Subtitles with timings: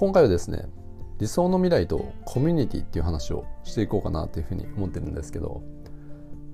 [0.00, 0.64] 今回はですね
[1.18, 5.62] 理想の未来とコミュニティっていう話をしていこうかなというふうに思ってるんですけど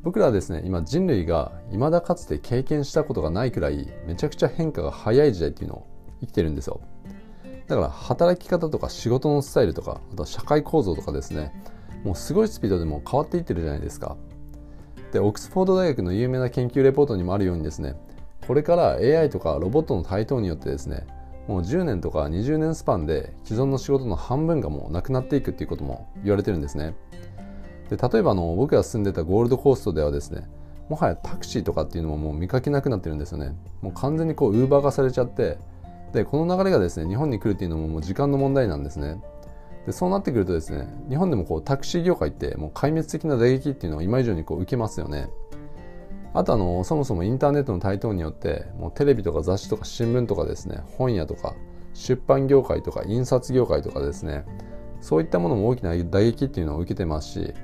[0.02, 5.86] 僕らはですね今人類が未だかつて経験したことがないくらいめちゃくちゃ変化が早い時代っていうのを
[6.22, 6.80] 生きてるんですよ。
[7.68, 11.52] だから働き方とか仕事のスタイルとかあとは社会構造とかですね
[12.02, 14.16] もうすごいスピードでも変わっていってるじゃないですか。
[15.12, 17.94] でオックスフォード大学の有名な研究レポートにもあるようにですね
[18.48, 21.06] これから AI とかロボットの台頭によってですね
[21.48, 26.94] もう10年とか20年スパンで既存の仕事の半分がもうなくなっていくっていうことも言われてるんですね。
[27.88, 30.48] で例えばあの僕が住んでたゴールドコーストではですね
[30.88, 33.54] もはやタクシーとかっていうのももう見かけなくなってるんですよね。
[33.80, 35.58] もう完全にこうウーバー化されちゃって
[36.12, 39.20] でこの流れがですね日本に来るっていうのももう時間の問題なんですね。
[39.86, 45.28] でそうなってくるとですね日本でもこうタクシー業界ってもう壊滅的な打撃っていうのを今以上にこう受けますよね。
[46.36, 51.54] あとあのそもそもインターネットの台頭によってもうテレビとか雑誌とか新聞とかですね本屋とか
[51.94, 54.44] 出版業界とか印刷業界とかですね
[55.00, 57.54] そういったものも大きな打撃っていうのを受けてますし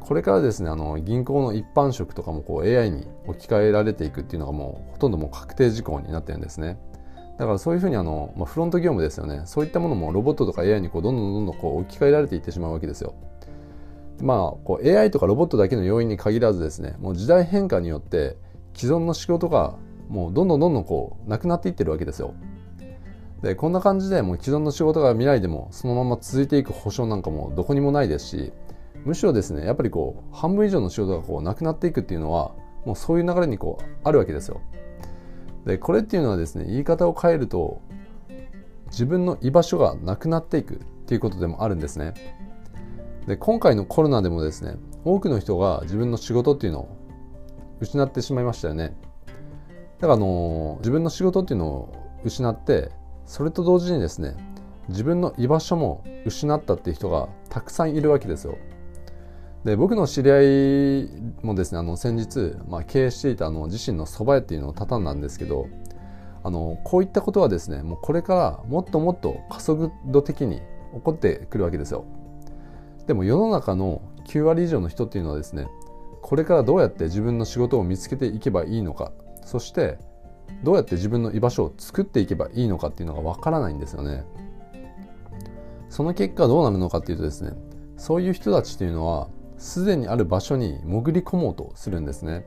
[0.00, 6.76] これからですねあの銀行の一般職とかもこう AI に置き換えられていくっていうのがもうほとんどもう確定事項になってるんですね。
[7.38, 9.42] だからそういうふうにあの、まあ、フロント業務ですよね。
[9.44, 13.14] そういったものもロボットとか AI にこうどんどんどんどんこう置き換えられていってしまうわけですよ。
[14.22, 18.36] まあこう AI とかロボットだけの要因に限らずですねもう時代変化によって
[18.74, 19.76] 既存の仕事が
[20.08, 22.34] もうどんどんどんどんこうなくなっていってるわけですよ。
[23.42, 28.52] でこんな感じでもう既存の仕事が未来でもそのまま続いていく保証なんかもどこにもないですし
[29.04, 32.52] むしろですねやっぱりこう半分以上の仕事がこうなくなっていくっていうのは
[32.84, 34.60] もうそういう流れにこうあるわけですよ。
[35.66, 37.80] でこれっていうのはですね言い方を変えると
[38.86, 42.14] 自分の居場所がなくなっていくっていうことでもあるんですね。
[43.28, 46.96] で今回のコロナでもですね多くの人が自分の仕事っていうのを
[47.78, 48.96] 失ってしまいましたよね。
[49.98, 52.90] だからあの自分の仕事っていうのを失って
[53.26, 54.34] それと同時にですね
[54.88, 58.56] 自分の居場所も失ったっていう人がたくさんいるわけですよ。
[59.64, 61.08] で僕の知り合い
[61.42, 65.66] もですねあの先日、まあ、経営していたあの自身の蕎麦屋っていうのを畳んだんですけど
[66.42, 70.62] あのこういったことはですねもうこれからもっともっと加速度的に
[70.94, 72.06] 起こってくるわけですよ。
[73.08, 75.66] でも世の中の9割以上の人っていうのはですね
[76.20, 79.12] これからどうやって自分の仕事を見つけていけばいいのか
[79.44, 79.98] そして
[80.62, 84.24] どうやって自分の居場所を作っていけばいいのかっていうのがわからないんですよね。
[85.88, 87.52] その結果どうなるのかっていうとですね
[87.96, 92.46] そういう人たちっていうのはすでにある場所に潜り込もうとするんですね。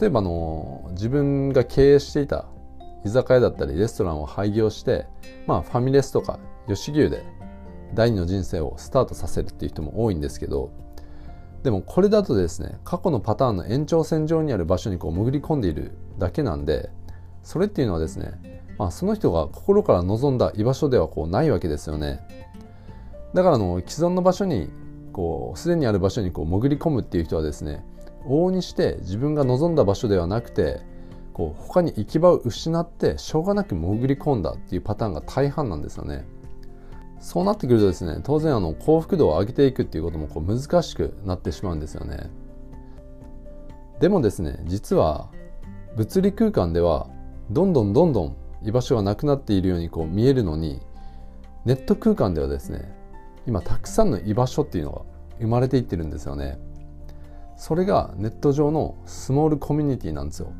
[0.00, 2.46] 例えばの自分が経営していた
[3.04, 5.06] 居酒屋だったりレストランを廃業して
[5.46, 7.24] まあファミレスとか吉牛で
[7.94, 10.70] 第二の人生をスタートさせるっていう人も多いんですけど
[11.62, 16.90] でもこれだとですね過去のパターンの延長線上にある場所にこう潜り込んでいるだけなんで
[17.42, 22.20] それっていうのはですね、まあ、その人が心から望んだ居場所ではこうないわけですよね
[23.34, 24.70] だからの既存の場所に
[25.12, 27.84] こうすでにある場所にこう潜り込むっていう人はですね
[28.24, 30.80] 往々にして自分が望んだ場所ではなくて
[31.32, 36.26] こう他に行き場を失ってしょうがなく潜り込んだっていうパターンが大半なんですよね。
[37.20, 42.30] そうなってくるとですね当然あの幸福度を上げていくっていうこともこう難しくなってしまうんですよね。
[44.00, 45.28] でもですね実は
[45.96, 47.08] 物理空間では
[47.50, 50.80] どんどんどんどん居場所がなくなっているようにこう見えるのに
[51.64, 52.92] ネット空間ではですね
[53.46, 55.02] 今たくさんの居場所っていうのが
[55.40, 56.58] 生まれていってるんですよね
[57.56, 60.52] それがネット上のスモールコミュニティなんですよ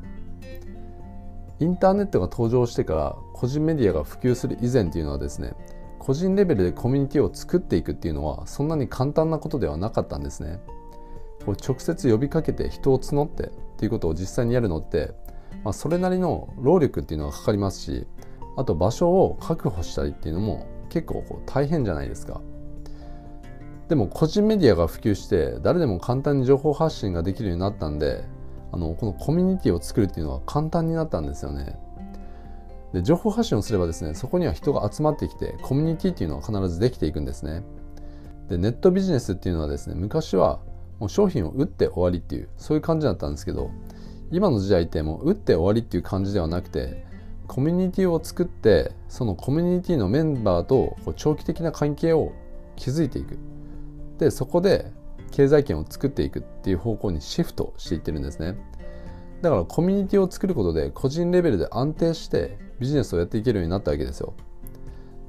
[1.60, 5.52] インターネットが登場してから個人メディアが普及する以前っていうのはですね
[5.98, 10.60] 個人レベルでコミュニティを作っていくっていうのはそんなに簡単なことではなかったんですね
[11.44, 15.12] こう直接呼びかけて人を募ってっていうことを実際にやるのって、
[15.64, 18.06] まあ、それなりの労力っていうのがかかりますし
[18.56, 22.41] あと場所を確保したりっていうのも結構こう大変じゃないですか
[23.88, 28.25] でも個人メディアが普及して誰でも簡単に情報発信ができるようになったんで
[28.72, 31.78] あのこのコミュニティを作るっていうのは簡単になったんですよね。
[32.92, 37.62] で情報発信をすればですねそこには人が集まってきてコミュニティっていうのは必ずできていくんですね。
[38.48, 40.60] でネットビジネスっていうのはですね昔は
[40.98, 43.70] もう商品を売って終わりっていうそういう感じだったんですけど
[44.30, 47.06] 今の時代ってもう打って終わりっていう感じではなくて
[47.46, 52.32] コミュニティを作ってそのコミュニティのメンバーとこう長期的な関係を
[52.76, 53.38] 築いていく
[54.18, 54.92] でそこで
[55.30, 58.58] 経済圏を作っていくっていう方向にシフトしていってるんですね
[59.42, 64.34] だからコミュニティを作ることで個人レベルで安定してビジネスをやっていけるようになったわけですよ。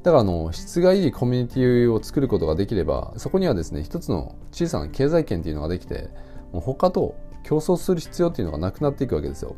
[0.04, 6.10] だからあの質がいいコミュニティを作ることができればそこにはですね一つの小さな経済圏っていうのができて
[6.54, 9.56] もう他と競争する必要っていうのがなくなっていくわけですよ。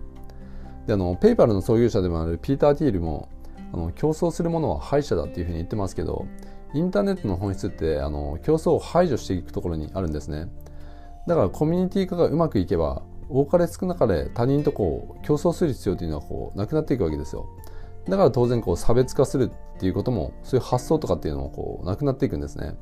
[0.87, 3.29] であのペイパルの創業者でもあるピーター・ティールも
[3.71, 6.25] あの競争するものは敗者だっていうふうに言ってますけど
[6.73, 10.47] インターネットの本質ってあの競争を排除していくところにあるんですね。
[11.27, 17.47] だからコミュニティ化がうまくいけば多かれ少なかれ他人とこう競争する必要というのはこうなくなっていくわけですよ。
[18.05, 22.75] だから当然こう差別化するっていうこともそういう発想とかっていうのもこうなくなっていくんですね。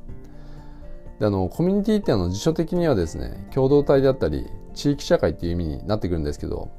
[1.18, 6.70] であのコミュニティってあの辞書的にはですね共同体であったり地域社会っていう意味になってくるんですけど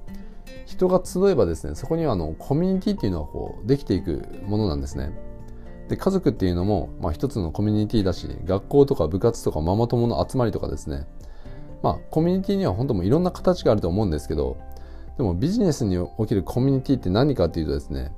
[0.65, 5.11] 人が集えばですねそこにはあのコミュニティっていうのはこうできていくものなんですね。
[5.89, 11.05] で家族っていうのも、まあ、一つのコミュニティだし学校とか部活とかママ友の集まりとかですね。
[11.83, 14.57] まあコミュニティには本当もいろんな形があると思うんですけど
[15.18, 18.12] でもビジネスにおけるコミュニティって何かっていうとですね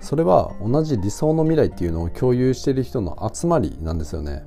[0.00, 4.44] それは同じ理想の未来っていうのを共有している人の集まりなんですよね。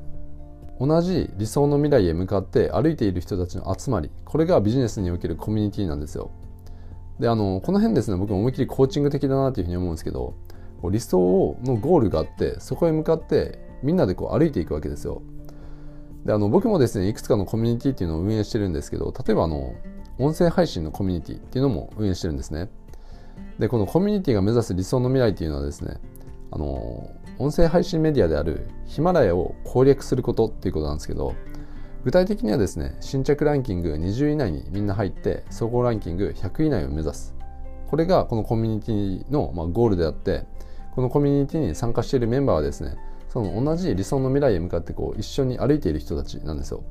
[0.81, 4.11] 同じ理想の未来へ向かって歩いている人たちの集まり。
[4.25, 6.29] これがビジネスにおけるコミュニティなんですよ。
[7.19, 10.35] であのこの辺ですね僕思いっきりコーチング的だなというふうに思うんですけど
[10.91, 15.21] 理想のゴールがあってそこへ向かってみんなでこう歩いていくわけですよ。
[16.25, 19.73] であの僕もですねいくつかのコミュニティっていうのを運営してるんですけど例えばあの
[20.17, 22.69] 音声配信のコミュニティっていうのも運営してるんですね。
[23.59, 25.97] でこのコミュニティが目指す理想の未来っていうのはですね
[26.51, 31.35] あの音声配信メディアであるヒマラヤを攻略することっていうことなんですけど
[32.03, 37.35] 具体的にはですね新着ランキング20位以内にみんな入って総合ランキング100位以内を目指す。
[37.87, 40.45] これがこのコミュニティの、まあ、ゴールであって
[40.95, 42.95] このコミュニティに参加しているメンバーはですね
[43.29, 46.83] その同じ理想の未来へ向かってこう一緒に歩いている人たちなんですよ。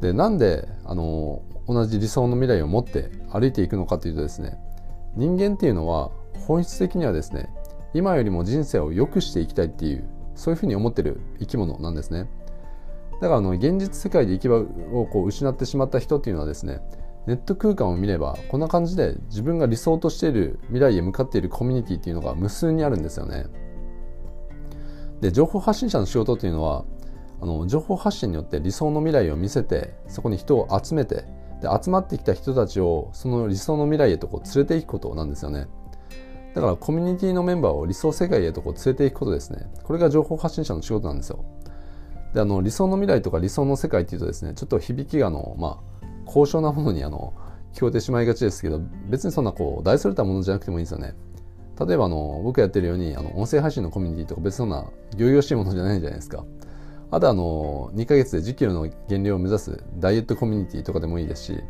[0.00, 4.58] でなんであの同じ理想の未来を持って歩いていくのかというとですね
[5.16, 6.10] 人間っていうのは
[6.46, 7.48] 本質的にはですね
[7.94, 12.28] 今よりも人生を良くしていきたいっていうそういうふうに思ってる生き物なんですね。
[13.20, 16.80] だからあの現実世界で行き場をこう失ってしまった人っていうのはですね
[17.26, 23.46] ネット空間を見ればこんな感じで自分が理想としている未来へ向かっているコミュニティっていうのが無数にあるんですよね。
[25.22, 26.84] で情報発信者の仕事っていうのは
[27.40, 31.24] あの情報発信によって理想の未来を見せてそこに人を集めて
[31.60, 35.66] で集まってきた人たちをその理想の未来へとこう連れていくことなんですよね。
[36.54, 39.70] だからコミュニティのメンバーを理想世界へとこう連れていくことですね。
[39.84, 41.44] これが情報発信者の仕事なんですよ。
[42.32, 47.34] であの理想の未来とか理想の世界っていうとですねちょっと響きがあの、まあ、高尚なものにあの
[47.72, 51.14] 聞こえてしまいがちですけど別にそんなこう大それたものじゃなくてもいいんですよね。
[51.78, 54.86] 例えばあの僕やってるようにあの音声配信のコミュニティとか別にそんな
[55.16, 56.44] 行々しいものじゃないじゃないですか。
[57.10, 61.62] あとあの2ヶ月で1 0キロの減量を目指すダイエットコミュニティとかでもいいですし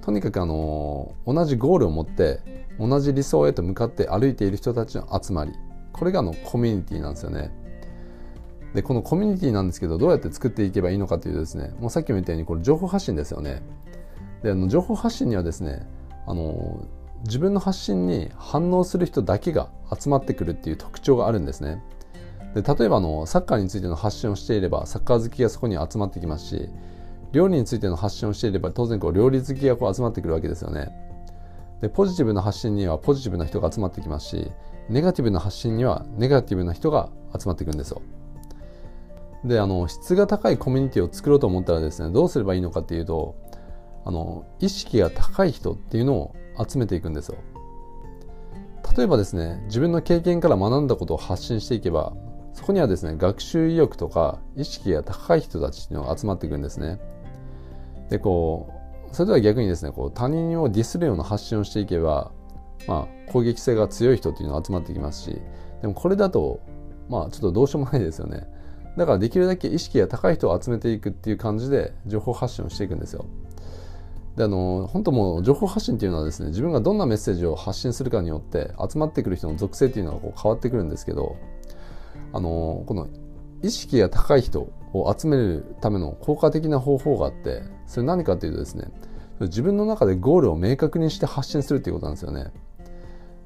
[0.00, 2.40] とにかくあの同じゴールを持って
[2.78, 5.52] 同じ理想へと向かって歩いている人たちの集まり
[5.92, 7.52] これがあのコミュニティなんですよね。
[8.74, 13.62] でこのコミュニティなんですけどどうやって作っていけばいいのかというとですねもうさっきも言ったようにこれ情報発信ですよね。
[14.42, 15.86] であの情報発信にはですね
[16.26, 16.84] あの
[17.24, 21.82] 自分の発信に反応する人だけが集まってくるっていう特徴があるんですね。
[22.54, 26.68] で例えばのサッカーについての発信をしていればサッカー好きがそこに集まってきますし
[27.32, 30.90] 料理についての発信をしていれば当然こう料理好きがこう集まってくるわけですよね。
[31.80, 34.52] でポジティブな発信にはポジティブな人が集まってきますし
[34.88, 38.02] ネガティブな発信にはネガティブな人が集まってくるんですよ。
[39.44, 43.34] であの質が高いコミュニティを作ろうと思ったらですねどうすればいいのかっていうと
[44.04, 46.36] あの意識が高い人っていうのを
[46.68, 47.38] 集めていくんですよ。
[48.96, 52.12] 例えばですね自分の経験から学んだことを発信していけば
[52.54, 57.00] そこにはですね学習意欲とか意識が高い人たちっていうのが集まってくるんですね
[58.10, 58.72] でこ
[59.10, 62.32] うそれでは逆にですねこう他人をディスるような発信をしていけば、
[62.86, 65.40] まあ、攻撃性が強い人っていうのが集まってきますし
[65.80, 66.60] でもこれだと
[67.08, 68.46] まあちょっとどうしようもないですよね
[68.96, 73.24] だからできるだけ意識が高い人を集めていくっていう感じで情報発信をしていくんですよ。
[74.36, 81.36] であの本当もう情報発信っていうのはですね自分がどんなメッセージを発信するかによって集まってくる人の属性っていうのがこう変わってくるんですけど
[82.32, 83.08] あのこの
[83.62, 84.60] 意識が高い人
[84.92, 88.90] を集めるための効果的な方法があってそれ何かというとですね
[89.40, 92.52] 自分の中でゴールを明確にして発信するっていうことなんですよね。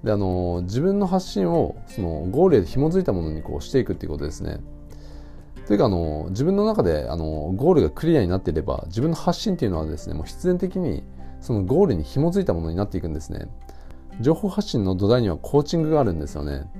[0.05, 4.61] であの自分の発信をそのゴールへ紐づいたものにこうしていくっていうことですね。
[5.67, 11.03] というかあの自分の中であのゴールがクリアになっていれば自分の発信っていうのはですねもう必然的に
[11.41, 13.49] そのゴールに紐づいたものになっていくんですね
[14.21, 16.71] 情報発信の土台にはコーチングがあるんですよね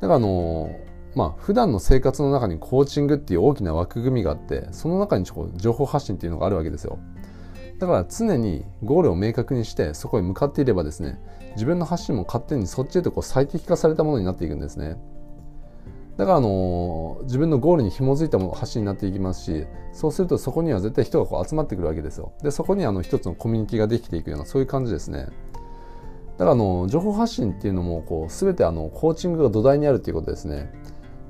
[0.00, 0.70] だからあの
[1.14, 5.24] まあ普段の生活の中にコーチングっていう大きな枠組みがあってその中に
[5.56, 6.98] 情報発信っていうのがあるわけですよ。
[7.78, 11.20] だから常にゴールを明確にしてそこへ向かっていればですね
[11.52, 14.96] 自分の発信も勝手にそっちへとこう最適化されたものになっていくんですね。
[16.16, 22.32] だからあの自分のゴールに紐づいたもの発信になっていきますしそうするとそこには絶対人がこう集まってくるわけですよ。
[22.42, 25.28] でそこにあの一つのコミュニティができていくようなそういう感じですね。
[26.38, 30.72] だからあの情報発信っていうのもこう全てあのコーチングが土台にあるっていうことですね。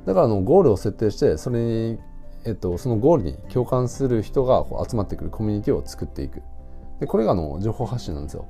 [0.06, 1.98] だからあのゴールを設定してそれに、
[2.44, 6.42] えっと、そのゴールに共感する人が集まってくるコミュニティを作っていく。
[7.00, 8.46] でこれがあの情報発信なんですよ。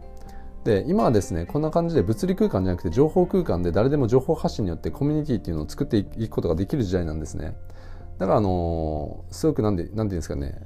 [0.65, 7.57] で今はですねこんな感じで物理空間じゃなくて情報空間で誰でも情報発信によってコミュニティっていうのを作っていくことができる時代なんですね。
[8.19, 10.61] だからあのすごくなんでなんていうんですかね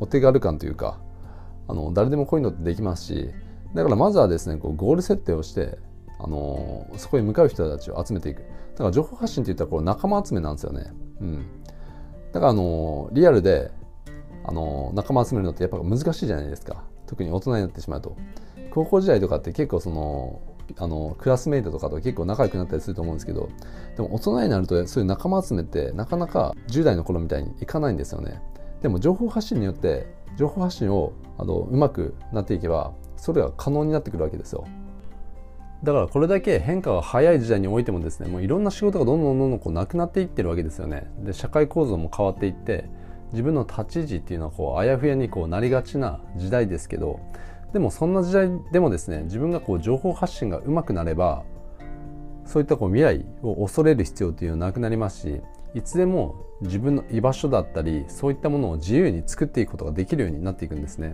[0.00, 0.98] お手軽感というか
[1.68, 3.30] あの誰でもこういうのってできますし
[3.74, 5.78] だからまずはですねこうゴール設定をして
[6.18, 8.42] あのそこに向かう人たちを集めていく。
[8.76, 10.92] だから情報発信っていったらこう仲間集めなんですよね。
[11.20, 11.46] うん。
[12.32, 13.70] だからあのリアルで
[14.44, 16.84] あの仲間集めるのってやっぱ難しいじゃないですか。
[17.06, 18.16] 特に大人になってしまうと。
[18.70, 20.42] 高校時代とかって結構その
[20.76, 23.48] あのクラスメイトとかと結構仲良くなったりすると思うんですけど
[23.96, 28.42] でも大人になるとそういう仲間集めってなかなか10代の頃みたいにいかないんですよね。
[28.82, 30.06] でも情報発信によって
[30.36, 34.66] 情報発信をあのうまくなっていけばそれが可能になってくるわけですよ。
[35.82, 42.88] だからこれだけ変化が早い時代においてもですねもういろんな仕事がどんどんどんどんこうなくなっていってるわけですよねで社会構造も変わっていって
[43.32, 47.20] 自分の立ち位置っていうのはこうあやふやにこうなりがちな時代ですけど
[47.72, 51.44] でもそんな時代でもですね自分がこう情報発信がうまくなれば
[52.46, 55.40] そういったこう未来を恐れる必要っていうのはなくなりますし
[55.74, 61.12] いつでも自分の居場所だったりそういったものを自由に作っていくことができるようになっていくんですね。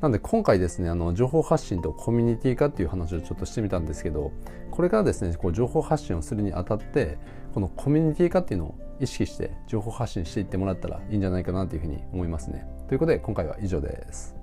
[0.00, 4.32] なので今回ですねあの情報発信とコミュニティ化っていう話をちょっとしてみたんですけど
[4.70, 7.18] これからですねこう情報発信をするにあたって
[7.52, 12.66] このコミュニティ化っていうのを意識して情報発信していってもらったらいいんじゃないかなというふうに思いますね。
[12.88, 14.36] ということで今回は以上です。